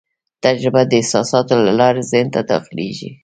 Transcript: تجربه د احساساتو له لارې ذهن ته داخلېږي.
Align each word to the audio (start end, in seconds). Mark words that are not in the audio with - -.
تجربه 0.43 0.81
د 0.89 0.93
احساساتو 1.01 1.53
له 1.65 1.73
لارې 1.79 2.01
ذهن 2.11 2.27
ته 2.35 2.41
داخلېږي. 2.51 3.09